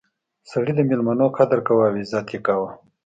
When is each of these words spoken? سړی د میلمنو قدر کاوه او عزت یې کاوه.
سړی 0.49 0.71
د 0.75 0.79
میلمنو 0.89 1.27
قدر 1.37 1.59
کاوه 1.67 1.85
او 1.89 1.95
عزت 2.01 2.27
یې 2.33 2.39
کاوه. 2.47 2.69